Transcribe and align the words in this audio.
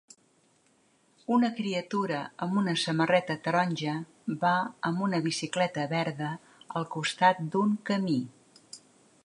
Una 1.33 1.49
criatura 1.57 2.21
amb 2.45 2.57
una 2.61 2.73
samarreta 2.83 3.35
taronja 3.49 3.93
va 4.45 4.55
amb 4.91 5.05
una 5.09 5.19
bicicleta 5.27 5.85
verda 5.95 6.31
al 6.81 6.89
costat 6.97 7.45
d'un 7.57 7.77
camí. 7.91 8.21